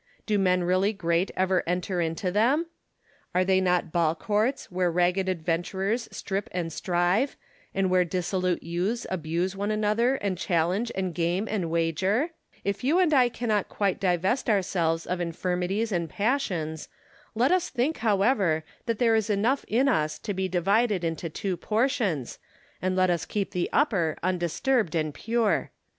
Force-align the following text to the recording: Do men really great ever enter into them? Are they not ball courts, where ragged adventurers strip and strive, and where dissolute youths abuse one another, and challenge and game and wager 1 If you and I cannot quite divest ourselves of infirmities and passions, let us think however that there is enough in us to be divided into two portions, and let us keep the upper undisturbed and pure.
Do 0.25 0.39
men 0.39 0.63
really 0.63 0.93
great 0.93 1.29
ever 1.35 1.61
enter 1.67 2.01
into 2.01 2.31
them? 2.31 2.65
Are 3.35 3.45
they 3.45 3.61
not 3.61 3.91
ball 3.91 4.15
courts, 4.15 4.71
where 4.71 4.89
ragged 4.89 5.29
adventurers 5.29 6.09
strip 6.11 6.49
and 6.51 6.73
strive, 6.73 7.35
and 7.75 7.87
where 7.87 8.03
dissolute 8.03 8.63
youths 8.63 9.05
abuse 9.11 9.55
one 9.55 9.69
another, 9.69 10.15
and 10.15 10.39
challenge 10.39 10.91
and 10.95 11.13
game 11.13 11.47
and 11.47 11.69
wager 11.69 12.19
1 12.21 12.29
If 12.63 12.83
you 12.83 12.97
and 12.97 13.13
I 13.13 13.29
cannot 13.29 13.69
quite 13.69 13.99
divest 13.99 14.49
ourselves 14.49 15.05
of 15.05 15.21
infirmities 15.21 15.91
and 15.91 16.09
passions, 16.09 16.89
let 17.35 17.51
us 17.51 17.69
think 17.69 17.97
however 17.97 18.63
that 18.87 18.97
there 18.97 19.13
is 19.13 19.29
enough 19.29 19.63
in 19.67 19.87
us 19.87 20.17
to 20.17 20.33
be 20.33 20.47
divided 20.47 21.03
into 21.03 21.29
two 21.29 21.55
portions, 21.55 22.39
and 22.81 22.95
let 22.95 23.11
us 23.11 23.23
keep 23.23 23.51
the 23.51 23.69
upper 23.71 24.17
undisturbed 24.23 24.95
and 24.95 25.13
pure. 25.13 25.69